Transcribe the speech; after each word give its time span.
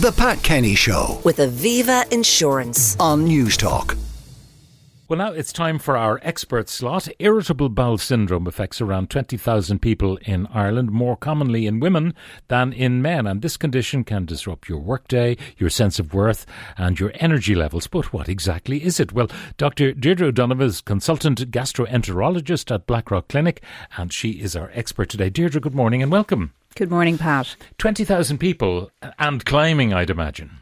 The 0.00 0.12
Pat 0.12 0.42
Kenny 0.42 0.74
Show 0.74 1.20
with 1.24 1.36
Aviva 1.36 2.10
Insurance. 2.10 2.96
on 2.98 3.26
Newstalk. 3.26 3.98
Well, 5.06 5.18
now 5.18 5.32
it's 5.32 5.52
time 5.52 5.78
for 5.78 5.94
our 5.94 6.18
expert 6.22 6.70
slot. 6.70 7.06
Irritable 7.18 7.68
bowel 7.68 7.98
syndrome 7.98 8.46
affects 8.46 8.80
around 8.80 9.10
20,000 9.10 9.78
people 9.80 10.16
in 10.22 10.46
Ireland, 10.46 10.90
more 10.90 11.18
commonly 11.18 11.66
in 11.66 11.80
women 11.80 12.14
than 12.48 12.72
in 12.72 13.02
men. 13.02 13.26
And 13.26 13.42
this 13.42 13.58
condition 13.58 14.04
can 14.04 14.24
disrupt 14.24 14.70
your 14.70 14.78
workday, 14.78 15.36
your 15.58 15.68
sense 15.68 15.98
of 15.98 16.14
worth, 16.14 16.46
and 16.78 16.98
your 16.98 17.12
energy 17.16 17.54
levels. 17.54 17.86
But 17.86 18.10
what 18.10 18.26
exactly 18.26 18.82
is 18.82 19.00
it? 19.00 19.12
Well, 19.12 19.28
Dr. 19.58 19.92
Deirdre 19.92 20.28
O'Donovan 20.28 20.66
is 20.66 20.80
consultant 20.80 21.50
gastroenterologist 21.50 22.74
at 22.74 22.86
Blackrock 22.86 23.28
Clinic, 23.28 23.62
and 23.98 24.10
she 24.14 24.30
is 24.40 24.56
our 24.56 24.70
expert 24.72 25.10
today. 25.10 25.28
Deirdre, 25.28 25.60
good 25.60 25.74
morning 25.74 26.02
and 26.02 26.10
welcome. 26.10 26.54
Good 26.76 26.90
morning, 26.90 27.18
Pat. 27.18 27.56
20,000 27.78 28.38
people 28.38 28.92
and 29.18 29.44
climbing, 29.44 29.92
I'd 29.92 30.08
imagine. 30.08 30.58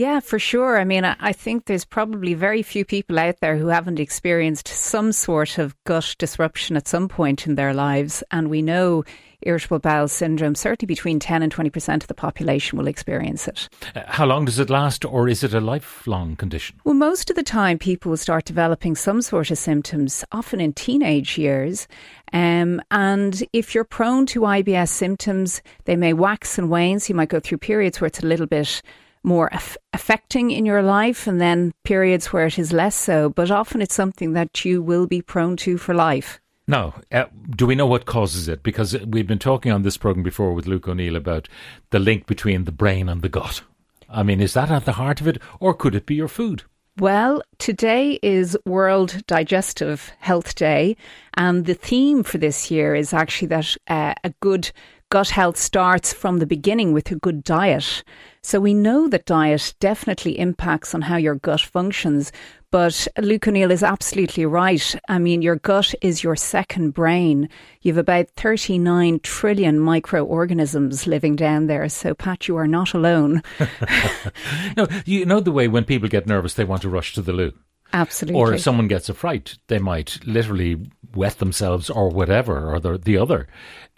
Yeah, 0.00 0.20
for 0.20 0.38
sure. 0.38 0.80
I 0.80 0.84
mean, 0.84 1.04
I 1.04 1.34
think 1.34 1.66
there's 1.66 1.84
probably 1.84 2.32
very 2.32 2.62
few 2.62 2.86
people 2.86 3.18
out 3.18 3.40
there 3.40 3.58
who 3.58 3.66
haven't 3.66 4.00
experienced 4.00 4.66
some 4.66 5.12
sort 5.12 5.58
of 5.58 5.76
gut 5.84 6.16
disruption 6.18 6.74
at 6.74 6.88
some 6.88 7.06
point 7.06 7.46
in 7.46 7.56
their 7.56 7.74
lives. 7.74 8.24
And 8.30 8.48
we 8.48 8.62
know 8.62 9.04
irritable 9.42 9.78
bowel 9.78 10.08
syndrome, 10.08 10.54
certainly 10.54 10.86
between 10.86 11.18
10 11.18 11.42
and 11.42 11.54
20% 11.54 11.96
of 11.96 12.06
the 12.06 12.14
population 12.14 12.78
will 12.78 12.86
experience 12.86 13.46
it. 13.46 13.68
Uh, 13.94 14.00
How 14.06 14.24
long 14.24 14.46
does 14.46 14.58
it 14.58 14.70
last, 14.70 15.04
or 15.04 15.28
is 15.28 15.44
it 15.44 15.52
a 15.52 15.60
lifelong 15.60 16.34
condition? 16.34 16.80
Well, 16.84 16.94
most 16.94 17.28
of 17.28 17.36
the 17.36 17.42
time, 17.42 17.78
people 17.78 18.08
will 18.08 18.16
start 18.16 18.46
developing 18.46 18.96
some 18.96 19.20
sort 19.20 19.50
of 19.50 19.58
symptoms, 19.58 20.24
often 20.32 20.62
in 20.62 20.72
teenage 20.72 21.36
years. 21.36 21.86
Um, 22.32 22.80
and 22.90 23.44
if 23.52 23.74
you're 23.74 23.84
prone 23.84 24.24
to 24.26 24.40
IBS 24.40 24.88
symptoms, 24.88 25.60
they 25.84 25.96
may 25.96 26.14
wax 26.14 26.56
and 26.56 26.70
wane. 26.70 27.00
So 27.00 27.10
you 27.10 27.16
might 27.16 27.28
go 27.28 27.38
through 27.38 27.58
periods 27.58 28.00
where 28.00 28.06
it's 28.06 28.20
a 28.20 28.26
little 28.26 28.46
bit 28.46 28.80
more 29.22 29.48
aff- 29.52 29.76
affecting 29.92 30.50
in 30.50 30.66
your 30.66 30.82
life, 30.82 31.26
and 31.26 31.40
then 31.40 31.72
periods 31.84 32.32
where 32.32 32.46
it 32.46 32.58
is 32.58 32.72
less 32.72 32.94
so. 32.94 33.28
But 33.28 33.50
often 33.50 33.82
it's 33.82 33.94
something 33.94 34.32
that 34.32 34.64
you 34.64 34.82
will 34.82 35.06
be 35.06 35.22
prone 35.22 35.56
to 35.58 35.78
for 35.78 35.94
life. 35.94 36.40
No. 36.66 36.94
Uh, 37.10 37.24
do 37.50 37.66
we 37.66 37.74
know 37.74 37.86
what 37.86 38.06
causes 38.06 38.46
it? 38.46 38.62
Because 38.62 38.96
we've 39.04 39.26
been 39.26 39.40
talking 39.40 39.72
on 39.72 39.82
this 39.82 39.96
program 39.96 40.22
before 40.22 40.54
with 40.54 40.68
Luke 40.68 40.86
O'Neill 40.86 41.16
about 41.16 41.48
the 41.90 41.98
link 41.98 42.26
between 42.26 42.64
the 42.64 42.72
brain 42.72 43.08
and 43.08 43.22
the 43.22 43.28
gut. 43.28 43.62
I 44.08 44.22
mean, 44.22 44.40
is 44.40 44.54
that 44.54 44.70
at 44.70 44.84
the 44.84 44.92
heart 44.92 45.20
of 45.20 45.28
it, 45.28 45.38
or 45.58 45.74
could 45.74 45.94
it 45.94 46.06
be 46.06 46.14
your 46.14 46.28
food? 46.28 46.62
Well, 46.98 47.42
today 47.58 48.18
is 48.22 48.56
World 48.66 49.26
Digestive 49.26 50.12
Health 50.18 50.54
Day, 50.54 50.96
and 51.34 51.64
the 51.64 51.74
theme 51.74 52.22
for 52.22 52.38
this 52.38 52.70
year 52.70 52.94
is 52.94 53.12
actually 53.14 53.48
that 53.48 53.76
uh, 53.88 54.14
a 54.22 54.30
good 54.40 54.70
gut 55.10 55.30
health 55.30 55.56
starts 55.56 56.12
from 56.12 56.38
the 56.38 56.46
beginning 56.46 56.92
with 56.92 57.10
a 57.10 57.16
good 57.16 57.42
diet. 57.42 58.04
So 58.42 58.60
we 58.60 58.72
know 58.72 59.08
that 59.08 59.26
diet 59.26 59.74
definitely 59.80 60.38
impacts 60.38 60.94
on 60.94 61.02
how 61.02 61.16
your 61.16 61.34
gut 61.34 61.60
functions. 61.60 62.32
But 62.70 63.08
Luke 63.18 63.48
O'Neill 63.48 63.72
is 63.72 63.82
absolutely 63.82 64.46
right. 64.46 64.94
I 65.08 65.18
mean, 65.18 65.42
your 65.42 65.56
gut 65.56 65.92
is 66.00 66.22
your 66.22 66.36
second 66.36 66.92
brain. 66.92 67.48
You've 67.82 67.98
about 67.98 68.28
39 68.36 69.18
trillion 69.20 69.80
microorganisms 69.80 71.08
living 71.08 71.34
down 71.34 71.66
there. 71.66 71.88
So, 71.88 72.14
Pat, 72.14 72.46
you 72.46 72.56
are 72.56 72.68
not 72.68 72.94
alone. 72.94 73.42
No, 74.76 74.86
you 75.04 75.26
know 75.26 75.40
the 75.40 75.50
way 75.50 75.66
when 75.66 75.84
people 75.84 76.08
get 76.08 76.26
nervous, 76.26 76.54
they 76.54 76.64
want 76.64 76.82
to 76.82 76.88
rush 76.88 77.12
to 77.14 77.22
the 77.22 77.32
loo. 77.32 77.52
Absolutely. 77.92 78.40
Or 78.40 78.54
if 78.54 78.60
someone 78.60 78.88
gets 78.88 79.08
a 79.08 79.14
fright, 79.14 79.56
they 79.68 79.78
might 79.78 80.18
literally 80.26 80.78
wet 81.14 81.38
themselves 81.38 81.90
or 81.90 82.08
whatever, 82.08 82.72
or 82.72 82.80
the, 82.80 82.98
the 82.98 83.18
other. 83.18 83.48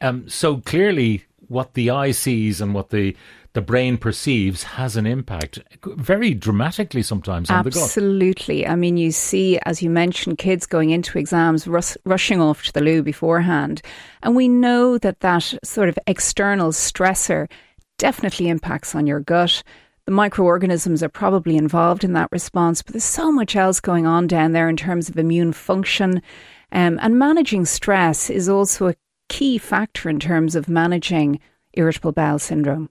Um, 0.01 0.29
so 0.29 0.59
clearly, 0.59 1.25
what 1.49 1.75
the 1.75 1.91
eye 1.91 2.13
sees 2.13 2.61
and 2.61 2.75
what 2.75 2.91
the 2.91 3.17
the 3.55 3.61
brain 3.61 3.99
perceives 3.99 4.63
has 4.63 4.97
an 4.97 5.07
impact, 5.07 5.59
very 5.85 6.33
dramatically 6.33 7.03
sometimes 7.03 7.51
on 7.51 7.65
the 7.65 7.71
gut. 7.71 7.83
Absolutely. 7.83 8.67
I 8.67 8.77
mean, 8.77 8.97
you 8.97 9.13
see, 9.13 9.59
as 9.67 9.83
you 9.83 9.91
mentioned, 9.91 10.39
kids 10.39 10.65
going 10.65 10.89
into 10.89 11.19
exams, 11.19 11.69
rus- 11.69 11.99
rushing 12.07 12.41
off 12.41 12.63
to 12.65 12.73
the 12.73 12.81
loo 12.81 13.03
beforehand. 13.03 13.83
And 14.23 14.35
we 14.35 14.49
know 14.49 14.97
that 14.99 15.21
that 15.21 15.55
sort 15.63 15.91
of 15.91 15.99
external 16.07 16.71
stressor 16.73 17.51
definitely 17.99 18.49
impacts 18.49 18.95
on 18.95 19.07
your 19.07 19.21
gut. 19.21 19.63
The 20.13 20.17
microorganisms 20.17 21.03
are 21.03 21.09
probably 21.09 21.57
involved 21.57 22.05
in 22.05 22.13
that 22.13 22.31
response, 22.31 22.83
but 22.83 22.93
there's 22.93 23.03
so 23.03 23.33
much 23.33 23.57
else 23.57 23.81
going 23.81 24.05
on 24.05 24.27
down 24.27 24.53
there 24.53 24.69
in 24.69 24.77
terms 24.77 25.09
of 25.09 25.17
immune 25.17 25.55
function. 25.55 26.21
Um, 26.71 26.99
and 27.01 27.19
managing 27.19 27.65
stress 27.65 28.29
is 28.29 28.47
also 28.47 28.89
a 28.89 28.95
key 29.31 29.57
factor 29.57 30.11
in 30.11 30.21
terms 30.21 30.55
of 30.55 30.69
managing 30.69 31.41
irritable 31.73 32.13
bowel 32.13 32.39
syndrome. 32.39 32.91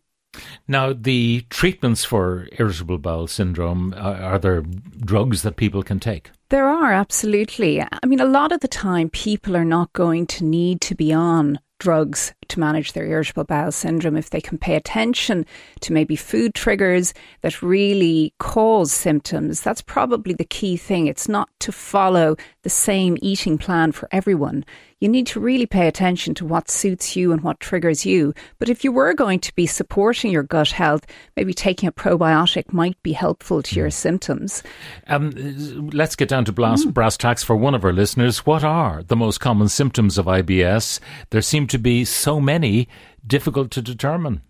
Now, 0.67 0.93
the 0.93 1.45
treatments 1.51 2.03
for 2.03 2.47
irritable 2.53 2.97
bowel 2.97 3.27
syndrome 3.27 3.93
are, 3.95 4.15
are 4.15 4.39
there 4.39 4.61
drugs 4.61 5.43
that 5.43 5.57
people 5.57 5.83
can 5.83 5.99
take? 5.99 6.31
There 6.49 6.67
are, 6.67 6.91
absolutely. 6.91 7.83
I 7.83 8.03
mean, 8.07 8.19
a 8.19 8.25
lot 8.25 8.51
of 8.51 8.61
the 8.61 8.67
time, 8.67 9.11
people 9.11 9.55
are 9.55 9.63
not 9.63 9.93
going 9.93 10.25
to 10.25 10.43
need 10.43 10.81
to 10.81 10.95
be 10.95 11.13
on 11.13 11.59
drugs 11.77 12.33
to 12.51 12.59
manage 12.59 12.93
their 12.93 13.05
irritable 13.05 13.43
bowel 13.43 13.71
syndrome 13.71 14.15
if 14.15 14.29
they 14.29 14.41
can 14.41 14.57
pay 14.57 14.75
attention 14.75 15.45
to 15.81 15.93
maybe 15.93 16.15
food 16.15 16.53
triggers 16.53 17.13
that 17.41 17.61
really 17.61 18.33
cause 18.39 18.91
symptoms. 18.91 19.61
That's 19.61 19.81
probably 19.81 20.33
the 20.33 20.45
key 20.45 20.77
thing. 20.77 21.07
It's 21.07 21.27
not 21.27 21.49
to 21.61 21.71
follow 21.71 22.35
the 22.63 22.69
same 22.69 23.17
eating 23.21 23.57
plan 23.57 23.91
for 23.91 24.07
everyone. 24.11 24.65
You 25.01 25.09
need 25.09 25.25
to 25.27 25.39
really 25.39 25.65
pay 25.65 25.87
attention 25.87 26.35
to 26.35 26.45
what 26.45 26.69
suits 26.69 27.15
you 27.15 27.31
and 27.31 27.41
what 27.41 27.59
triggers 27.59 28.05
you. 28.05 28.35
But 28.59 28.69
if 28.69 28.83
you 28.83 28.91
were 28.91 29.15
going 29.15 29.39
to 29.39 29.55
be 29.55 29.65
supporting 29.65 30.31
your 30.31 30.43
gut 30.43 30.69
health, 30.69 31.07
maybe 31.35 31.55
taking 31.55 31.89
a 31.89 31.91
probiotic 31.91 32.71
might 32.71 33.01
be 33.01 33.11
helpful 33.11 33.63
to 33.63 33.75
your 33.75 33.89
symptoms. 33.89 34.61
Um, 35.07 35.89
let's 35.91 36.15
get 36.15 36.29
down 36.29 36.45
to 36.45 36.51
brass, 36.51 36.85
brass 36.85 37.17
tacks 37.17 37.43
for 37.43 37.55
one 37.55 37.73
of 37.73 37.83
our 37.83 37.91
listeners. 37.91 38.45
What 38.45 38.63
are 38.63 39.01
the 39.01 39.15
most 39.15 39.39
common 39.39 39.69
symptoms 39.69 40.19
of 40.19 40.27
IBS? 40.27 40.99
There 41.31 41.41
seem 41.41 41.65
to 41.67 41.79
be 41.79 42.05
so 42.05 42.39
many 42.41 42.87
difficult 43.25 43.71
to 43.71 43.81
determine. 43.81 44.41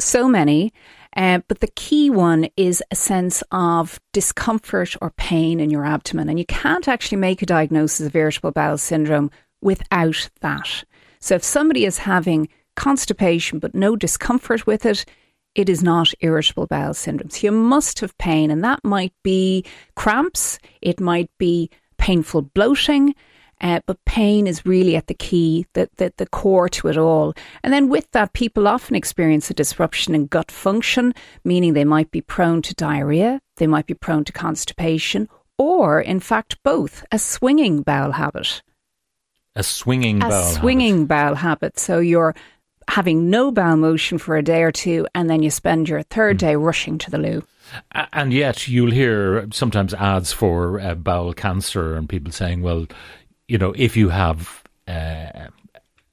so 0.00 0.28
many. 0.28 0.72
Uh, 1.16 1.40
but 1.48 1.60
the 1.60 1.72
key 1.74 2.08
one 2.08 2.48
is 2.56 2.82
a 2.90 2.94
sense 2.94 3.42
of 3.50 4.00
discomfort 4.12 4.96
or 5.02 5.10
pain 5.10 5.58
in 5.60 5.70
your 5.70 5.84
abdomen. 5.84 6.28
And 6.28 6.38
you 6.38 6.46
can't 6.46 6.88
actually 6.88 7.18
make 7.18 7.42
a 7.42 7.46
diagnosis 7.46 8.06
of 8.06 8.14
irritable 8.14 8.52
bowel 8.52 8.78
syndrome 8.78 9.30
without 9.60 10.30
that. 10.40 10.84
So 11.20 11.34
if 11.34 11.44
somebody 11.44 11.84
is 11.84 11.98
having 11.98 12.48
constipation 12.76 13.58
but 13.58 13.74
no 13.74 13.96
discomfort 13.96 14.66
with 14.66 14.86
it, 14.86 15.04
it 15.56 15.68
is 15.68 15.82
not 15.82 16.14
irritable 16.20 16.68
bowel 16.68 16.94
syndrome. 16.94 17.30
So 17.30 17.48
you 17.48 17.52
must 17.52 17.98
have 18.00 18.16
pain, 18.18 18.52
and 18.52 18.62
that 18.62 18.84
might 18.84 19.12
be 19.24 19.64
cramps, 19.96 20.60
it 20.80 21.00
might 21.00 21.30
be 21.38 21.70
painful 21.98 22.42
bloating. 22.42 23.16
Uh, 23.60 23.80
but 23.86 24.02
pain 24.06 24.46
is 24.46 24.64
really 24.64 24.96
at 24.96 25.06
the 25.06 25.14
key, 25.14 25.66
the, 25.74 25.88
the, 25.96 26.12
the 26.16 26.26
core 26.26 26.68
to 26.68 26.88
it 26.88 26.96
all. 26.96 27.34
And 27.62 27.72
then 27.72 27.88
with 27.88 28.10
that, 28.12 28.32
people 28.32 28.66
often 28.66 28.96
experience 28.96 29.50
a 29.50 29.54
disruption 29.54 30.14
in 30.14 30.26
gut 30.26 30.50
function, 30.50 31.12
meaning 31.44 31.74
they 31.74 31.84
might 31.84 32.10
be 32.10 32.22
prone 32.22 32.62
to 32.62 32.74
diarrhea, 32.74 33.40
they 33.56 33.66
might 33.66 33.86
be 33.86 33.94
prone 33.94 34.24
to 34.24 34.32
constipation, 34.32 35.28
or 35.58 36.00
in 36.00 36.20
fact, 36.20 36.56
both 36.64 37.04
a 37.12 37.18
swinging 37.18 37.82
bowel 37.82 38.12
habit. 38.12 38.62
A 39.54 39.62
swinging 39.62 40.18
A 40.18 40.28
bowel 40.28 40.42
habit. 40.42 40.60
swinging 40.60 41.06
bowel 41.06 41.34
habit. 41.34 41.78
So 41.78 41.98
you're 41.98 42.34
having 42.88 43.28
no 43.28 43.52
bowel 43.52 43.76
motion 43.76 44.16
for 44.16 44.36
a 44.36 44.42
day 44.42 44.62
or 44.62 44.72
two, 44.72 45.06
and 45.14 45.28
then 45.28 45.42
you 45.42 45.50
spend 45.50 45.88
your 45.88 46.02
third 46.02 46.38
day 46.38 46.56
rushing 46.56 46.98
to 46.98 47.10
the 47.10 47.18
loo. 47.18 47.44
And 47.92 48.32
yet, 48.32 48.66
you'll 48.66 48.90
hear 48.90 49.46
sometimes 49.52 49.94
ads 49.94 50.32
for 50.32 50.80
uh, 50.80 50.94
bowel 50.96 51.34
cancer 51.34 51.94
and 51.94 52.08
people 52.08 52.32
saying, 52.32 52.62
well, 52.62 52.86
you 53.50 53.58
know, 53.58 53.74
if 53.76 53.96
you 53.96 54.10
have 54.10 54.62
uh, 54.86 55.48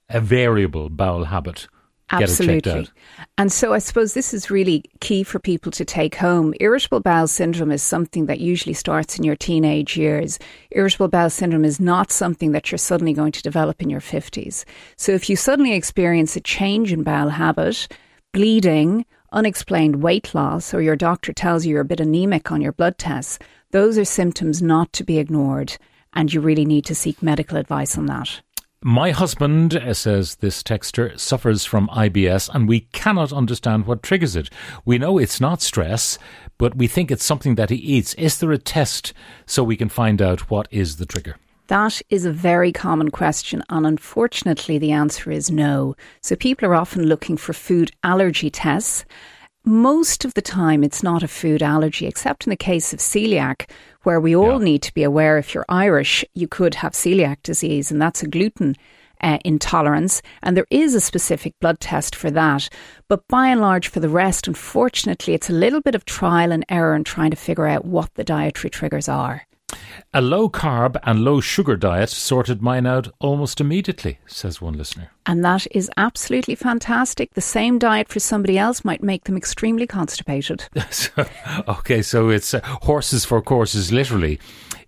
a 0.09 0.19
variable 0.19 0.89
bowel 0.89 1.25
habit, 1.25 1.67
get 2.09 2.23
it 2.23 2.27
checked 2.27 2.67
Absolutely. 2.67 2.89
And 3.37 3.51
so 3.51 3.73
I 3.73 3.77
suppose 3.77 4.15
this 4.15 4.33
is 4.33 4.49
really 4.49 4.83
key 5.01 5.21
for 5.21 5.37
people 5.37 5.71
to 5.73 5.85
take 5.85 6.15
home. 6.15 6.55
Irritable 6.59 6.99
bowel 6.99 7.27
syndrome 7.27 7.71
is 7.71 7.83
something 7.83 8.25
that 8.25 8.39
usually 8.39 8.73
starts 8.73 9.19
in 9.19 9.23
your 9.23 9.35
teenage 9.35 9.97
years. 9.97 10.39
Irritable 10.71 11.09
bowel 11.09 11.29
syndrome 11.29 11.63
is 11.63 11.79
not 11.79 12.11
something 12.11 12.53
that 12.53 12.71
you're 12.71 12.79
suddenly 12.79 13.13
going 13.13 13.33
to 13.33 13.43
develop 13.43 13.83
in 13.83 13.89
your 13.89 14.01
50s. 14.01 14.65
So 14.95 15.11
if 15.11 15.29
you 15.29 15.35
suddenly 15.35 15.73
experience 15.73 16.35
a 16.35 16.41
change 16.41 16.91
in 16.91 17.03
bowel 17.03 17.29
habit, 17.29 17.87
bleeding, 18.33 19.05
unexplained 19.31 20.01
weight 20.01 20.33
loss, 20.33 20.73
or 20.73 20.81
your 20.81 20.95
doctor 20.95 21.33
tells 21.33 21.65
you 21.65 21.73
you're 21.73 21.81
a 21.81 21.85
bit 21.85 21.99
anemic 21.99 22.51
on 22.51 22.61
your 22.61 22.71
blood 22.71 22.97
tests, 22.97 23.37
those 23.69 23.95
are 23.99 24.05
symptoms 24.05 24.63
not 24.63 24.91
to 24.93 25.03
be 25.03 25.19
ignored. 25.19 25.77
And 26.13 26.33
you 26.33 26.41
really 26.41 26.65
need 26.65 26.85
to 26.85 26.95
seek 26.95 27.21
medical 27.21 27.57
advice 27.57 27.97
on 27.97 28.05
that. 28.07 28.41
My 28.83 29.09
husband, 29.09 29.75
uh, 29.75 29.93
says 29.95 30.35
this 30.35 30.61
texter, 30.61 31.19
suffers 31.19 31.65
from 31.65 31.87
IBS 31.87 32.47
and 32.53 32.69
we 32.69 32.81
cannot 32.91 33.33
understand 33.33 33.87
what 33.87 34.03
triggers 34.03 34.35
it. 34.35 34.51
We 34.85 34.99
know 34.99 35.17
it's 35.17 35.41
not 35.41 35.63
stress, 35.63 36.19
but 36.59 36.75
we 36.77 36.87
think 36.87 37.09
it's 37.09 37.25
something 37.25 37.55
that 37.55 37.71
he 37.71 37.75
eats. 37.75 38.13
Is 38.13 38.37
there 38.37 38.51
a 38.51 38.59
test 38.59 39.13
so 39.47 39.63
we 39.63 39.77
can 39.77 39.89
find 39.89 40.21
out 40.21 40.51
what 40.51 40.67
is 40.69 40.97
the 40.97 41.07
trigger? 41.07 41.37
That 41.67 42.01
is 42.09 42.23
a 42.23 42.31
very 42.31 42.71
common 42.71 43.11
question, 43.11 43.61
and 43.69 43.85
unfortunately, 43.85 44.77
the 44.77 44.93
answer 44.93 45.31
is 45.31 45.51
no. 45.51 45.97
So, 46.21 46.37
people 46.37 46.65
are 46.69 46.75
often 46.75 47.07
looking 47.07 47.35
for 47.35 47.51
food 47.51 47.91
allergy 48.05 48.49
tests. 48.49 49.03
Most 49.67 50.25
of 50.25 50.33
the 50.33 50.41
time 50.41 50.83
it's 50.83 51.03
not 51.03 51.23
a 51.23 51.27
food 51.27 51.61
allergy, 51.61 52.07
except 52.07 52.45
in 52.45 52.49
the 52.49 52.55
case 52.55 52.93
of 52.93 52.99
celiac, 52.99 53.69
where 54.03 54.19
we 54.19 54.35
all 54.35 54.59
Yeah. 54.59 54.65
need 54.65 54.81
to 54.83 54.93
be 54.93 55.03
aware 55.03 55.37
if 55.37 55.53
you're 55.53 55.65
Irish, 55.67 56.23
you 56.33 56.47
could 56.47 56.75
have 56.75 56.93
celiac 56.93 57.43
disease, 57.43 57.91
and 57.91 58.01
that's 58.01 58.23
a 58.23 58.27
gluten. 58.27 58.75
Uh, 59.19 59.39
intolerance, 59.43 60.21
and 60.43 60.55
there 60.55 60.67
is 60.69 60.93
a 60.93 61.01
specific 61.01 61.55
blood 61.59 61.79
test 61.79 62.15
for 62.15 62.29
that. 62.29 62.69
But 63.07 63.27
by 63.27 63.47
and 63.47 63.59
large, 63.59 63.87
for 63.87 63.99
the 63.99 64.09
rest, 64.09 64.47
unfortunately, 64.47 65.33
it's 65.33 65.49
a 65.49 65.53
little 65.53 65.81
bit 65.81 65.95
of 65.95 66.05
trial 66.05 66.51
and 66.51 66.63
error 66.69 66.93
in 66.93 67.03
trying 67.03 67.31
to 67.31 67.35
figure 67.35 67.65
out 67.65 67.83
what 67.83 68.13
the 68.13 68.23
dietary 68.23 68.69
triggers 68.69 69.09
are. 69.09 69.47
A 70.13 70.21
low 70.21 70.49
carb 70.49 70.97
and 71.03 71.23
low 71.23 71.41
sugar 71.41 71.75
diet 71.75 72.09
sorted 72.09 72.61
mine 72.61 72.85
out 72.85 73.09
almost 73.19 73.59
immediately, 73.59 74.19
says 74.25 74.61
one 74.61 74.77
listener. 74.77 75.11
And 75.25 75.43
that 75.43 75.67
is 75.71 75.91
absolutely 75.97 76.55
fantastic. 76.55 77.33
The 77.33 77.41
same 77.41 77.77
diet 77.77 78.07
for 78.07 78.19
somebody 78.19 78.57
else 78.57 78.85
might 78.85 79.03
make 79.03 79.25
them 79.25 79.37
extremely 79.37 79.87
constipated. 79.87 80.65
So, 80.89 81.25
okay, 81.67 82.01
so 82.01 82.29
it's 82.29 82.53
uh, 82.53 82.61
horses 82.63 83.25
for 83.25 83.41
courses, 83.41 83.91
literally. 83.91 84.39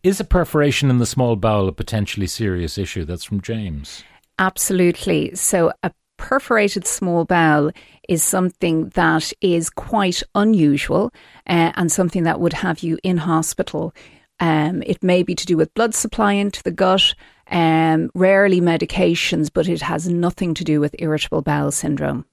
Is 0.01 0.19
a 0.19 0.23
perforation 0.23 0.89
in 0.89 0.99
the 0.99 1.05
small 1.05 1.35
bowel 1.35 1.67
a 1.67 1.73
potentially 1.73 2.27
serious 2.27 2.77
issue? 2.77 3.03
That's 3.03 3.25
from 3.25 3.41
James. 3.41 4.03
Absolutely. 4.39 5.35
So, 5.35 5.73
a 5.83 5.91
perforated 6.17 6.85
small 6.85 7.25
bowel 7.25 7.71
is 8.07 8.23
something 8.23 8.89
that 8.89 9.31
is 9.41 9.69
quite 9.69 10.21
unusual 10.35 11.11
uh, 11.47 11.71
and 11.75 11.91
something 11.91 12.23
that 12.23 12.39
would 12.39 12.53
have 12.53 12.79
you 12.79 12.97
in 13.03 13.17
hospital. 13.17 13.93
Um, 14.39 14.83
it 14.85 15.03
may 15.03 15.23
be 15.23 15.35
to 15.35 15.45
do 15.45 15.57
with 15.57 15.73
blood 15.73 15.93
supply 15.93 16.33
into 16.33 16.63
the 16.63 16.71
gut, 16.71 17.13
um, 17.51 18.09
rarely 18.13 18.61
medications, 18.61 19.49
but 19.53 19.67
it 19.67 19.81
has 19.81 20.07
nothing 20.07 20.53
to 20.55 20.63
do 20.63 20.79
with 20.79 20.95
irritable 20.99 21.41
bowel 21.41 21.71
syndrome. 21.71 22.25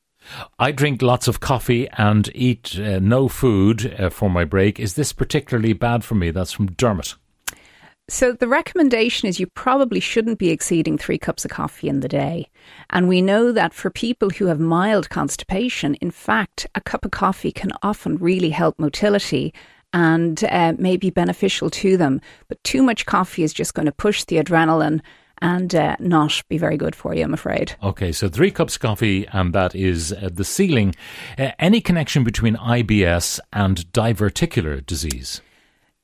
I 0.58 0.72
drink 0.72 1.02
lots 1.02 1.28
of 1.28 1.40
coffee 1.40 1.88
and 1.96 2.28
eat 2.34 2.78
uh, 2.78 2.98
no 2.98 3.28
food 3.28 3.94
uh, 3.98 4.10
for 4.10 4.28
my 4.28 4.44
break. 4.44 4.80
Is 4.80 4.94
this 4.94 5.12
particularly 5.12 5.72
bad 5.72 6.04
for 6.04 6.14
me? 6.14 6.30
That's 6.30 6.52
from 6.52 6.66
Dermot. 6.72 7.14
So 8.08 8.32
the 8.32 8.46
recommendation 8.46 9.28
is 9.28 9.40
you 9.40 9.48
probably 9.48 9.98
shouldn't 9.98 10.38
be 10.38 10.50
exceeding 10.50 10.96
three 10.96 11.18
cups 11.18 11.44
of 11.44 11.50
coffee 11.50 11.88
in 11.88 12.00
the 12.00 12.08
day. 12.08 12.48
And 12.90 13.08
we 13.08 13.20
know 13.20 13.50
that 13.50 13.74
for 13.74 13.90
people 13.90 14.30
who 14.30 14.46
have 14.46 14.60
mild 14.60 15.10
constipation, 15.10 15.96
in 15.96 16.12
fact, 16.12 16.68
a 16.76 16.80
cup 16.80 17.04
of 17.04 17.10
coffee 17.10 17.50
can 17.50 17.72
often 17.82 18.16
really 18.18 18.50
help 18.50 18.78
motility 18.78 19.52
and 19.96 20.44
uh, 20.44 20.74
may 20.78 20.98
be 20.98 21.08
beneficial 21.08 21.70
to 21.70 21.96
them. 21.96 22.20
But 22.48 22.62
too 22.64 22.82
much 22.82 23.06
coffee 23.06 23.42
is 23.42 23.54
just 23.54 23.72
going 23.72 23.86
to 23.86 23.92
push 23.92 24.24
the 24.24 24.36
adrenaline 24.36 25.00
and 25.40 25.74
uh, 25.74 25.96
not 25.98 26.42
be 26.50 26.58
very 26.58 26.76
good 26.76 26.94
for 26.94 27.14
you, 27.14 27.24
I'm 27.24 27.32
afraid. 27.32 27.74
Okay, 27.82 28.12
so 28.12 28.28
three 28.28 28.50
cups 28.50 28.76
coffee, 28.76 29.26
and 29.32 29.54
that 29.54 29.74
is 29.74 30.12
uh, 30.12 30.28
the 30.30 30.44
ceiling. 30.44 30.94
Uh, 31.38 31.52
any 31.58 31.80
connection 31.80 32.24
between 32.24 32.56
IBS 32.56 33.40
and 33.52 33.90
diverticular 33.92 34.84
disease? 34.84 35.40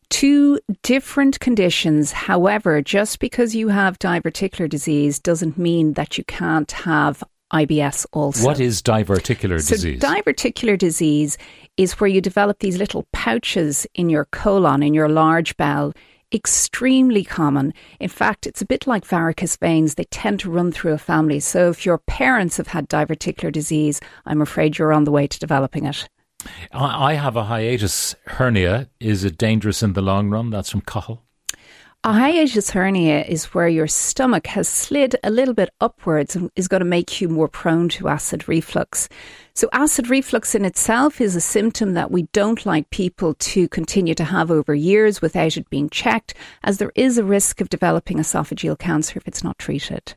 two 0.08 0.60
different 0.82 1.40
conditions. 1.40 2.12
However, 2.12 2.82
just 2.82 3.18
because 3.18 3.54
you 3.54 3.68
have 3.68 3.98
diverticular 3.98 4.68
disease 4.68 5.18
doesn't 5.18 5.56
mean 5.56 5.94
that 5.94 6.18
you 6.18 6.24
can't 6.24 6.70
have 6.70 7.24
IBS 7.52 8.06
also. 8.12 8.44
What 8.44 8.60
is 8.60 8.82
diverticular 8.82 9.60
so 9.60 9.74
disease? 9.74 10.00
diverticular 10.00 10.78
disease 10.78 11.36
is 11.76 12.00
where 12.00 12.08
you 12.08 12.20
develop 12.20 12.58
these 12.58 12.78
little 12.78 13.06
pouches 13.12 13.86
in 13.94 14.08
your 14.08 14.26
colon, 14.26 14.82
in 14.82 14.94
your 14.94 15.08
large 15.08 15.56
bowel. 15.56 15.92
Extremely 16.34 17.24
common. 17.24 17.74
In 18.00 18.08
fact, 18.08 18.46
it's 18.46 18.62
a 18.62 18.66
bit 18.66 18.86
like 18.86 19.04
varicose 19.04 19.56
veins. 19.56 19.94
They 19.94 20.04
tend 20.04 20.40
to 20.40 20.50
run 20.50 20.72
through 20.72 20.92
a 20.92 20.98
family. 20.98 21.40
So 21.40 21.68
if 21.68 21.84
your 21.84 21.98
parents 21.98 22.56
have 22.56 22.68
had 22.68 22.88
diverticular 22.88 23.52
disease, 23.52 24.00
I'm 24.24 24.40
afraid 24.40 24.78
you're 24.78 24.94
on 24.94 25.04
the 25.04 25.10
way 25.10 25.26
to 25.26 25.38
developing 25.38 25.84
it. 25.84 26.08
I 26.72 27.14
have 27.14 27.36
a 27.36 27.44
hiatus 27.44 28.14
hernia. 28.26 28.88
Is 28.98 29.24
it 29.24 29.36
dangerous 29.36 29.82
in 29.82 29.92
the 29.92 30.02
long 30.02 30.30
run? 30.30 30.50
That's 30.50 30.70
from 30.70 30.80
Cahill. 30.80 31.22
A 32.04 32.12
hiatus 32.12 32.70
hernia 32.70 33.22
is 33.22 33.54
where 33.54 33.68
your 33.68 33.86
stomach 33.86 34.48
has 34.48 34.66
slid 34.66 35.14
a 35.22 35.30
little 35.30 35.54
bit 35.54 35.70
upwards 35.80 36.34
and 36.34 36.50
is 36.56 36.66
going 36.66 36.80
to 36.80 36.84
make 36.84 37.20
you 37.20 37.28
more 37.28 37.46
prone 37.46 37.88
to 37.90 38.08
acid 38.08 38.48
reflux. 38.48 39.08
So, 39.54 39.68
acid 39.72 40.10
reflux 40.10 40.56
in 40.56 40.64
itself 40.64 41.20
is 41.20 41.36
a 41.36 41.40
symptom 41.40 41.94
that 41.94 42.10
we 42.10 42.24
don't 42.32 42.66
like 42.66 42.90
people 42.90 43.34
to 43.34 43.68
continue 43.68 44.16
to 44.16 44.24
have 44.24 44.50
over 44.50 44.74
years 44.74 45.22
without 45.22 45.56
it 45.56 45.70
being 45.70 45.88
checked, 45.90 46.34
as 46.64 46.78
there 46.78 46.90
is 46.96 47.18
a 47.18 47.24
risk 47.24 47.60
of 47.60 47.68
developing 47.68 48.16
esophageal 48.16 48.76
cancer 48.76 49.16
if 49.16 49.28
it's 49.28 49.44
not 49.44 49.56
treated. 49.58 50.14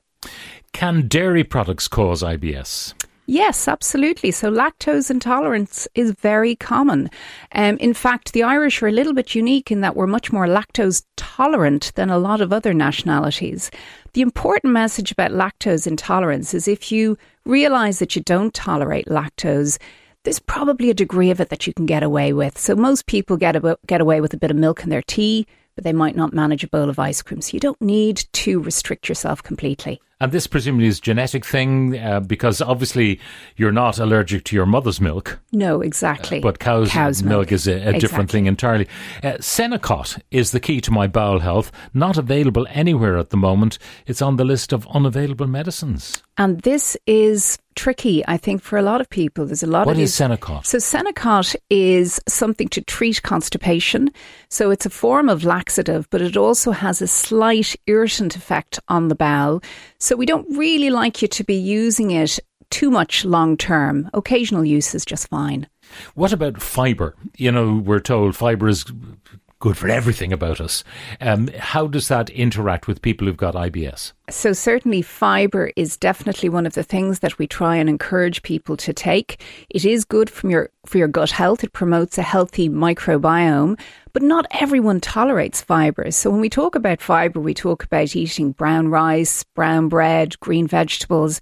Can 0.73 1.07
dairy 1.07 1.43
products 1.43 1.87
cause 1.87 2.23
IBS? 2.23 2.95
Yes, 3.27 3.67
absolutely. 3.67 4.29
So 4.29 4.51
lactose 4.51 5.09
intolerance 5.09 5.87
is 5.95 6.11
very 6.11 6.55
common. 6.55 7.09
Um, 7.53 7.77
in 7.77 7.95
fact, 7.95 8.33
the 8.33 8.43
Irish 8.43 8.83
are 8.83 8.87
a 8.87 8.91
little 8.91 9.13
bit 9.13 9.33
unique 9.33 9.71
in 9.71 9.81
that 9.81 9.95
we're 9.95 10.05
much 10.05 10.31
more 10.31 10.45
lactose 10.45 11.03
tolerant 11.15 11.91
than 11.95 12.11
a 12.11 12.19
lot 12.19 12.39
of 12.39 12.53
other 12.53 12.73
nationalities. 12.73 13.71
The 14.13 14.21
important 14.21 14.73
message 14.73 15.11
about 15.11 15.31
lactose 15.31 15.87
intolerance 15.87 16.53
is 16.53 16.67
if 16.67 16.91
you 16.91 17.17
realise 17.45 17.97
that 17.97 18.15
you 18.15 18.21
don't 18.21 18.53
tolerate 18.53 19.07
lactose, 19.07 19.79
there's 20.23 20.39
probably 20.39 20.91
a 20.91 20.95
degree 20.95 21.31
of 21.31 21.39
it 21.39 21.49
that 21.49 21.65
you 21.65 21.73
can 21.73 21.87
get 21.87 22.03
away 22.03 22.31
with. 22.31 22.59
So 22.59 22.75
most 22.75 23.07
people 23.07 23.37
get, 23.37 23.55
a, 23.55 23.77
get 23.87 24.01
away 24.01 24.21
with 24.21 24.33
a 24.33 24.37
bit 24.37 24.51
of 24.51 24.57
milk 24.57 24.83
in 24.83 24.89
their 24.89 25.01
tea, 25.01 25.47
but 25.73 25.83
they 25.83 25.93
might 25.93 26.15
not 26.15 26.33
manage 26.33 26.63
a 26.63 26.67
bowl 26.67 26.89
of 26.89 26.99
ice 26.99 27.23
cream. 27.23 27.41
So 27.41 27.53
you 27.53 27.59
don't 27.59 27.81
need 27.81 28.25
to 28.33 28.59
restrict 28.59 29.09
yourself 29.09 29.41
completely. 29.41 29.99
And 30.21 30.31
this 30.31 30.47
presumably 30.47 30.87
is 30.87 30.99
a 30.99 31.01
genetic 31.01 31.45
thing 31.45 31.97
uh, 31.99 32.21
because 32.21 32.61
obviously 32.61 33.19
you're 33.57 33.73
not 33.73 33.99
allergic 33.99 34.45
to 34.45 34.55
your 34.55 34.65
mother's 34.65 35.01
milk, 35.01 35.39
No, 35.51 35.81
exactly. 35.81 36.39
but 36.39 36.57
cow's, 36.59 36.89
Cow's 36.89 37.21
milk, 37.21 37.39
milk. 37.49 37.51
is 37.51 37.67
a, 37.67 37.89
a 37.95 37.99
different 37.99 38.31
thing 38.31 38.45
entirely. 38.45 38.87
Uh, 39.21 39.33
Senokot 39.39 40.21
is 40.31 40.51
the 40.51 40.61
key 40.61 40.79
to 40.81 40.91
my 40.91 41.05
bowel 41.07 41.39
health. 41.39 41.69
Not 41.93 42.17
available 42.17 42.65
anywhere 42.69 43.17
at 43.17 43.29
the 43.29 43.37
moment. 43.37 43.77
It's 44.07 44.21
on 44.21 44.37
the 44.37 44.45
list 44.45 44.71
of 44.71 44.87
unavailable 44.87 45.47
medicines. 45.47 46.23
And 46.37 46.61
this 46.61 46.97
is 47.07 47.57
tricky, 47.75 48.23
I 48.27 48.37
think, 48.37 48.61
for 48.61 48.77
a 48.77 48.81
lot 48.81 48.99
of 49.01 49.09
people. 49.09 49.45
There's 49.45 49.63
a 49.63 49.67
lot 49.67 49.85
What 49.85 49.95
of 49.95 50.01
is 50.01 50.17
these- 50.17 50.27
Senokot? 50.27 50.65
So 50.65 50.77
Senokot 50.79 51.55
is 51.69 52.19
something 52.27 52.67
to 52.69 52.81
treat 52.81 53.21
constipation. 53.21 54.09
So 54.49 54.69
it's 54.71 54.85
a 54.85 54.89
form 54.89 55.29
of 55.29 55.43
laxative, 55.45 56.09
but 56.09 56.21
it 56.21 56.35
also 56.35 56.71
has 56.71 57.01
a 57.01 57.07
slight 57.07 57.75
irritant 57.87 58.35
effect 58.35 58.79
on 58.89 59.07
the 59.07 59.15
bowel. 59.15 59.61
So 59.97 60.15
we 60.15 60.25
don't 60.25 60.47
really 60.57 60.89
like 60.89 61.21
you 61.21 61.27
to 61.29 61.43
be 61.43 61.55
using 61.55 62.11
it 62.11 62.39
too 62.69 62.89
much 62.91 63.23
long 63.23 63.55
term. 63.55 64.09
Occasional 64.13 64.65
use 64.65 64.93
is 64.93 65.05
just 65.05 65.29
fine. 65.29 65.67
What 66.15 66.33
about 66.33 66.61
fibre? 66.61 67.15
You 67.37 67.51
know, 67.51 67.75
we're 67.75 67.99
told 67.99 68.35
fibre 68.35 68.67
is 68.67 68.83
good 69.59 69.77
for 69.77 69.89
everything 69.89 70.33
about 70.33 70.59
us. 70.59 70.83
Um, 71.21 71.47
how 71.57 71.87
does 71.87 72.07
that 72.09 72.29
interact 72.29 72.87
with 72.87 73.01
people 73.01 73.27
who've 73.27 73.37
got 73.37 73.55
IBS? 73.55 74.13
So 74.29 74.53
certainly 74.53 75.01
fiber 75.01 75.71
is 75.75 75.97
definitely 75.97 76.49
one 76.49 76.65
of 76.65 76.73
the 76.73 76.83
things 76.83 77.19
that 77.19 77.37
we 77.37 77.47
try 77.47 77.75
and 77.75 77.89
encourage 77.89 78.43
people 78.43 78.75
to 78.77 78.93
take. 78.93 79.43
It 79.69 79.85
is 79.85 80.03
good 80.03 80.29
from 80.29 80.49
your 80.49 80.69
for 80.85 80.97
your 80.97 81.07
gut 81.07 81.31
health. 81.31 81.63
It 81.63 81.73
promotes 81.73 82.17
a 82.17 82.23
healthy 82.23 82.69
microbiome, 82.69 83.79
but 84.13 84.21
not 84.21 84.45
everyone 84.51 84.99
tolerates 84.99 85.61
fiber. 85.61 86.11
So 86.11 86.29
when 86.29 86.41
we 86.41 86.49
talk 86.49 86.75
about 86.75 87.01
fiber, 87.01 87.39
we 87.39 87.53
talk 87.53 87.83
about 87.83 88.15
eating 88.15 88.51
brown 88.51 88.89
rice, 88.89 89.43
brown 89.43 89.89
bread, 89.89 90.39
green 90.39 90.67
vegetables. 90.67 91.39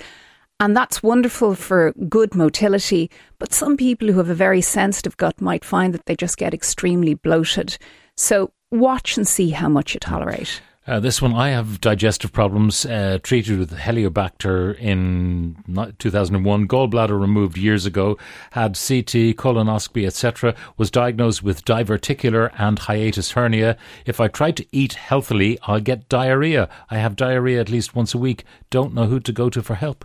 And 0.60 0.78
that's 0.78 1.04
wonderful 1.04 1.56
for 1.56 1.94
good 2.08 2.36
motility. 2.36 3.10
But 3.38 3.54
some 3.54 3.76
people 3.76 4.08
who 4.08 4.20
have 4.20 4.30
a 4.30 4.36
very 4.36 4.62
sensitive 4.62 5.18
gut 5.18 5.42
might 5.42 5.66
find 5.66 5.94
that 5.94 6.06
they 6.06 6.16
just 6.16 6.38
get 6.38 6.54
extremely 6.54 7.16
bloated. 7.16 7.78
So 8.18 8.52
watch 8.72 9.18
and 9.18 9.28
see 9.28 9.52
how 9.52 9.70
much 9.70 9.94
you 9.94 10.00
tolerate. 10.00 10.62
Uh, 10.86 11.00
this 11.00 11.22
one, 11.22 11.34
I 11.34 11.50
have 11.52 11.80
digestive 11.80 12.34
problems, 12.34 12.86
uh, 12.86 13.18
treated 13.24 13.58
with 13.58 13.72
Heliobacter 13.72 14.78
in 14.78 15.56
2001, 15.98 16.68
gallbladder 16.68 17.18
removed 17.18 17.58
years 17.58 17.86
ago, 17.86 18.18
had 18.52 18.74
CT, 18.74 19.38
colonoscopy, 19.38 20.06
etc., 20.06 20.54
was 20.76 20.92
diagnosed 20.92 21.42
with 21.42 21.64
diverticular 21.64 22.52
and 22.58 22.80
hiatus 22.80 23.32
hernia. 23.32 23.78
If 24.06 24.20
I 24.20 24.28
try 24.28 24.52
to 24.52 24.66
eat 24.74 24.94
healthily, 24.94 25.58
I'll 25.64 25.80
get 25.80 26.10
diarrhea. 26.10 26.68
I 26.90 26.98
have 26.98 27.16
diarrhea 27.16 27.62
at 27.62 27.70
least 27.70 27.96
once 27.96 28.14
a 28.14 28.18
week. 28.18 28.44
Don't 28.70 28.94
know 28.94 29.06
who 29.06 29.22
to 29.22 29.32
go 29.32 29.50
to 29.50 29.64
for 29.64 29.76
help. 29.76 30.04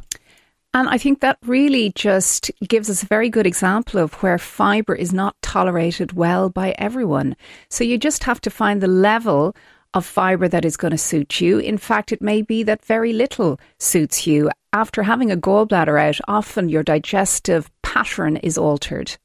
And 0.75 0.89
I 0.89 0.99
think 0.99 1.21
that 1.21 1.39
really 1.45 1.93
just 1.95 2.51
gives 2.69 2.91
us 2.91 3.03
a 3.03 3.07
very 3.07 3.31
good 3.31 3.47
example 3.47 3.99
of 4.01 4.15
where 4.15 4.39
fibre 4.39 4.95
is 4.95 5.13
not 5.13 5.35
tolerated 5.43 6.13
well 6.13 6.51
by 6.51 6.75
everyone. 6.79 7.37
So 7.71 7.85
you 7.85 7.97
just 7.97 8.25
have 8.25 8.41
to 8.43 8.51
find 8.51 8.81
the 8.81 8.87
level 8.89 9.57
of 9.95 10.05
fibre 10.05 10.49
that 10.49 10.67
is 10.67 10.77
going 10.77 10.91
to 10.91 10.99
suit 10.99 11.41
you. 11.41 11.59
In 11.59 11.79
fact, 11.79 12.13
it 12.13 12.21
may 12.21 12.43
be 12.43 12.63
that 12.65 12.85
very 12.85 13.13
little 13.13 13.59
suits 13.79 14.27
you. 14.27 14.51
After 14.73 15.03
having 15.03 15.33
a 15.33 15.37
gallbladder 15.37 16.01
out, 16.01 16.21
often 16.29 16.69
your 16.69 16.83
digestive 16.83 17.71
pattern 17.83 18.37
is 18.37 18.59
altered. 18.59 19.17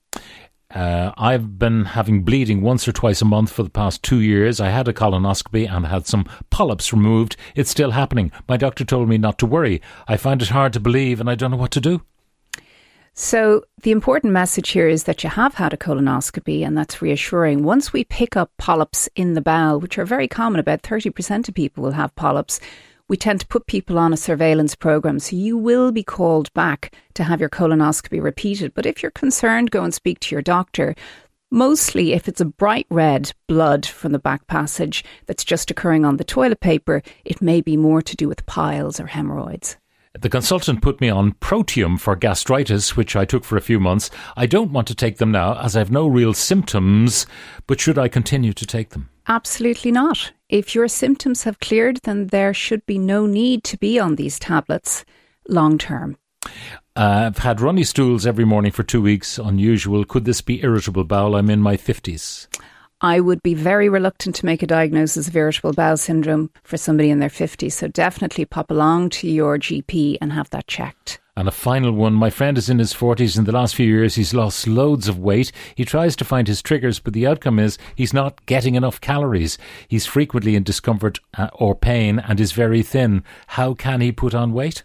Uh, 0.74 1.12
I've 1.18 1.60
been 1.60 1.86
having 1.86 2.24
bleeding 2.24 2.62
once 2.62 2.88
or 2.88 2.92
twice 2.92 3.22
a 3.22 3.26
month 3.26 3.52
for 3.52 3.64
the 3.64 3.70
past 3.70 4.02
two 4.02 4.22
years. 4.22 4.60
I 4.60 4.70
had 4.70 4.88
a 4.88 4.94
colonoscopy 4.94 5.70
and 5.70 5.86
had 5.86 6.08
some 6.08 6.26
polyps 6.50 6.92
removed. 6.92 7.36
It's 7.56 7.70
still 7.70 7.92
happening. 7.92 8.32
My 8.48 8.58
doctor 8.58 8.84
told 8.84 9.08
me 9.08 9.18
not 9.18 9.38
to 9.40 9.46
worry. 9.46 9.82
I 10.08 10.18
find 10.18 10.42
it 10.42 10.50
hard 10.50 10.74
to 10.74 10.80
believe 10.80 11.20
and 11.20 11.30
I 11.30 11.36
don't 11.36 11.52
know 11.52 11.58
what 11.58 11.72
to 11.72 11.82
do. 11.82 12.02
So, 13.16 13.64
the 13.84 13.92
important 13.92 14.34
message 14.34 14.72
here 14.72 14.88
is 14.88 15.04
that 15.04 15.24
you 15.24 15.30
have 15.30 15.54
had 15.54 15.72
a 15.72 15.78
colonoscopy, 15.78 16.66
and 16.66 16.76
that's 16.76 17.00
reassuring. 17.00 17.62
Once 17.64 17.94
we 17.94 18.06
pick 18.06 18.36
up 18.36 18.50
polyps 18.58 19.08
in 19.16 19.36
the 19.36 19.42
bowel, 19.42 19.80
which 19.80 20.00
are 20.00 20.06
very 20.06 20.28
common, 20.28 20.60
about 20.60 20.82
30% 20.82 21.48
of 21.48 21.54
people 21.54 21.84
will 21.84 21.92
have 21.92 22.16
polyps, 22.16 22.60
we 23.10 23.18
tend 23.18 23.40
to 23.42 23.48
put 23.48 23.68
people 23.68 24.00
on 24.00 24.14
a 24.14 24.18
surveillance 24.18 24.76
program. 24.76 25.20
So, 25.20 25.36
you 25.36 25.58
will 25.58 25.92
be 25.92 26.04
called 26.04 26.54
back 26.54 26.96
to 27.16 27.24
have 27.24 27.40
your 27.40 27.50
colonoscopy 27.50 28.22
repeated. 28.22 28.74
But 28.74 28.86
if 28.86 29.04
you're 29.04 29.12
concerned, 29.12 29.72
go 29.72 29.84
and 29.84 29.94
speak 29.94 30.20
to 30.22 30.36
your 30.36 30.42
doctor. 30.42 30.96
Mostly, 31.52 32.14
if 32.14 32.28
it's 32.28 32.42
a 32.42 32.46
bright 32.46 32.88
red 32.90 33.32
blood 33.48 33.86
from 33.86 34.12
the 34.12 34.18
back 34.20 34.48
passage 34.48 35.04
that's 35.28 35.44
just 35.44 35.70
occurring 35.70 36.04
on 36.04 36.18
the 36.18 36.24
toilet 36.24 36.62
paper, 36.62 37.04
it 37.26 37.44
may 37.44 37.62
be 37.62 37.78
more 37.78 38.02
to 38.02 38.16
do 38.16 38.28
with 38.28 38.46
piles 38.48 39.00
or 39.00 39.06
hemorrhoids. 39.06 39.78
The 40.20 40.30
consultant 40.30 40.82
put 40.82 41.02
me 41.02 41.10
on 41.10 41.34
Protium 41.34 42.00
for 42.00 42.16
gastritis, 42.16 42.96
which 42.96 43.16
I 43.16 43.26
took 43.26 43.44
for 43.44 43.58
a 43.58 43.62
few 43.62 43.80
months. 43.80 44.12
I 44.38 44.46
don't 44.46 44.72
want 44.72 44.88
to 44.90 44.96
take 44.96 45.18
them 45.18 45.32
now 45.32 45.60
as 45.60 45.76
I 45.76 45.80
have 45.80 45.92
no 45.92 46.08
real 46.08 46.36
symptoms, 46.36 47.26
but 47.66 47.80
should 47.80 47.98
I 47.98 48.08
continue 48.08 48.54
to 48.54 48.66
take 48.66 48.90
them? 48.90 49.10
Absolutely 49.28 49.92
not. 49.92 50.32
If 50.54 50.76
your 50.76 50.88
symptoms 50.88 51.46
have 51.46 51.60
cleared, 51.60 51.98
then 52.04 52.28
there 52.28 52.54
should 52.54 52.86
be 52.86 53.00
no 53.00 53.26
need 53.26 53.64
to 53.64 53.76
be 53.76 53.98
on 53.98 54.18
these 54.18 54.38
tablets 54.38 55.04
long 55.50 55.80
term. 55.80 56.16
Uh, 56.96 57.26
I've 57.26 57.40
had 57.40 57.60
runny 57.60 57.84
stools 57.84 58.28
every 58.28 58.46
morning 58.46 58.72
for 58.72 58.84
two 58.84 59.02
weeks, 59.02 59.40
unusual. 59.40 60.06
Could 60.06 60.26
this 60.26 60.42
be 60.42 60.62
irritable 60.62 61.06
bowel? 61.06 61.36
I'm 61.36 61.50
in 61.50 61.60
my 61.60 61.76
50s. 61.76 62.46
I 63.02 63.20
would 63.20 63.42
be 63.42 63.56
very 63.56 63.90
reluctant 63.90 64.36
to 64.36 64.46
make 64.46 64.62
a 64.62 64.68
diagnosis 64.68 65.28
of 65.28 65.36
irritable 65.36 65.74
bowel 65.74 65.98
syndrome 65.98 66.52
for 66.64 66.78
somebody 66.78 67.10
in 67.10 67.18
their 67.18 67.30
50s. 67.30 67.72
So 67.72 67.88
definitely 67.88 68.46
pop 68.46 68.70
along 68.70 69.10
to 69.10 69.28
your 69.28 69.58
GP 69.58 70.20
and 70.22 70.34
have 70.34 70.52
that 70.52 70.68
checked. 70.68 71.20
And 71.36 71.48
a 71.48 71.52
final 71.52 71.92
one. 71.92 72.14
My 72.14 72.30
friend 72.30 72.60
is 72.60 72.70
in 72.70 72.78
his 72.78 72.94
40s. 72.94 73.40
In 73.40 73.46
the 73.46 73.52
last 73.52 73.76
few 73.76 73.88
years, 73.88 74.16
he's 74.16 74.36
lost 74.36 74.68
loads 74.68 75.08
of 75.08 75.18
weight. 75.18 75.52
He 75.74 75.84
tries 75.84 76.16
to 76.18 76.26
find 76.26 76.48
his 76.48 76.62
triggers, 76.62 77.00
but 77.00 77.14
the 77.14 77.26
outcome 77.26 77.58
is 77.58 77.80
he's 77.96 78.14
not 78.14 78.46
getting 78.46 78.76
enough 78.76 79.02
calories. 79.02 79.58
He's 79.88 80.06
frequently 80.06 80.56
in 80.56 80.62
discomfort 80.62 81.20
uh, 81.36 81.50
or 81.54 81.74
pain 81.74 82.20
and 82.20 82.40
is 82.40 82.52
very 82.52 82.84
thin. 82.84 83.24
How 83.48 83.74
can 83.74 84.02
he 84.02 84.12
put 84.12 84.36
on 84.36 84.54
weight? 84.54 84.84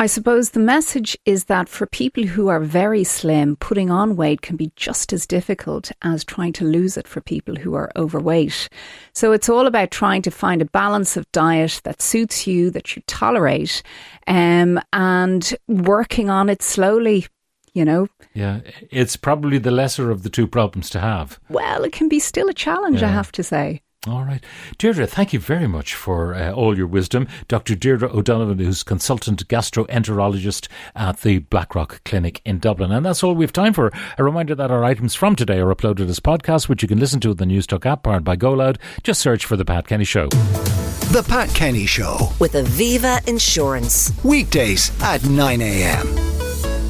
I 0.00 0.06
suppose 0.06 0.50
the 0.50 0.60
message 0.60 1.14
is 1.26 1.44
that 1.44 1.68
for 1.68 1.84
people 1.84 2.24
who 2.24 2.48
are 2.48 2.58
very 2.58 3.04
slim, 3.04 3.56
putting 3.56 3.90
on 3.90 4.16
weight 4.16 4.40
can 4.40 4.56
be 4.56 4.72
just 4.74 5.12
as 5.12 5.26
difficult 5.26 5.92
as 6.00 6.24
trying 6.24 6.54
to 6.54 6.64
lose 6.64 6.96
it 6.96 7.06
for 7.06 7.20
people 7.20 7.54
who 7.54 7.74
are 7.74 7.92
overweight. 7.96 8.70
So 9.12 9.32
it's 9.32 9.50
all 9.50 9.66
about 9.66 9.90
trying 9.90 10.22
to 10.22 10.30
find 10.30 10.62
a 10.62 10.64
balance 10.64 11.18
of 11.18 11.30
diet 11.32 11.82
that 11.84 12.00
suits 12.00 12.46
you, 12.46 12.70
that 12.70 12.96
you 12.96 13.02
tolerate, 13.08 13.82
um, 14.26 14.80
and 14.94 15.54
working 15.68 16.30
on 16.30 16.48
it 16.48 16.62
slowly. 16.62 17.26
You 17.74 17.84
know? 17.84 18.08
Yeah, 18.32 18.60
it's 18.90 19.16
probably 19.16 19.58
the 19.58 19.70
lesser 19.70 20.10
of 20.10 20.22
the 20.22 20.30
two 20.30 20.46
problems 20.46 20.88
to 20.90 21.00
have. 21.00 21.38
Well, 21.50 21.84
it 21.84 21.92
can 21.92 22.08
be 22.08 22.20
still 22.20 22.48
a 22.48 22.54
challenge, 22.54 23.02
yeah. 23.02 23.08
I 23.08 23.12
have 23.12 23.32
to 23.32 23.42
say. 23.42 23.82
All 24.06 24.24
right. 24.24 24.42
Deirdre, 24.78 25.06
thank 25.06 25.34
you 25.34 25.38
very 25.38 25.66
much 25.66 25.94
for 25.94 26.34
uh, 26.34 26.52
all 26.52 26.74
your 26.74 26.86
wisdom. 26.86 27.28
Dr. 27.48 27.74
Deirdre 27.74 28.08
O'Donovan, 28.10 28.58
who's 28.58 28.82
consultant 28.82 29.46
gastroenterologist 29.48 30.68
at 30.96 31.20
the 31.20 31.40
Blackrock 31.40 32.02
Clinic 32.04 32.40
in 32.46 32.60
Dublin. 32.60 32.92
And 32.92 33.04
that's 33.04 33.22
all 33.22 33.34
we 33.34 33.44
have 33.44 33.52
time 33.52 33.74
for. 33.74 33.92
A 34.16 34.24
reminder 34.24 34.54
that 34.54 34.70
our 34.70 34.84
items 34.84 35.14
from 35.14 35.36
today 35.36 35.58
are 35.58 35.74
uploaded 35.74 36.08
as 36.08 36.18
podcasts, 36.18 36.66
which 36.66 36.80
you 36.80 36.88
can 36.88 36.98
listen 36.98 37.20
to 37.20 37.32
in 37.32 37.36
the 37.36 37.44
Newstalk 37.44 37.84
app 37.84 38.04
powered 38.04 38.24
by 38.24 38.36
GoLoud. 38.36 38.78
Just 39.02 39.20
search 39.20 39.44
for 39.44 39.58
The 39.58 39.66
Pat 39.66 39.86
Kenny 39.86 40.04
Show. 40.06 40.28
The 40.28 41.24
Pat 41.28 41.50
Kenny 41.50 41.84
Show. 41.84 42.30
With 42.38 42.54
Aviva 42.54 43.26
Insurance. 43.28 44.14
Weekdays 44.24 44.92
at 45.02 45.22
9 45.28 45.60
a.m. 45.60 46.08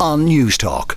on 0.00 0.26
Newstalk. 0.26 0.96